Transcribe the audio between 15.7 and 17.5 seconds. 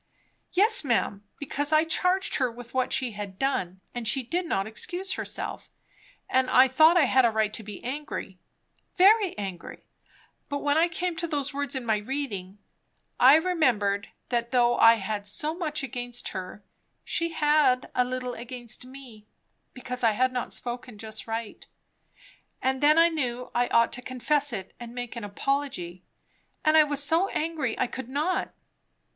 against her, she